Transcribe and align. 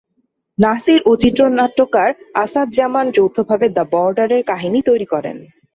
নাসির 0.57 0.99
ও 1.05 1.21
চিত্রনাট্যকার 1.21 2.09
আসাদ 2.35 2.67
জামান 2.71 3.05
যৌথভাবে 3.15 3.67
"দ্য 3.69 3.83
বর্ডারের" 3.93 4.41
কাহিনি 4.43 4.79
তৈরী 4.87 5.07
করেন। 5.13 5.37